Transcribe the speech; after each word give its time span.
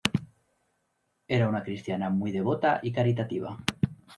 Era 1.27 1.47
una 1.47 1.61
cristiana 1.61 2.09
muy 2.09 2.31
devota 2.31 2.79
y 2.81 2.91
caritativa. 2.91 3.55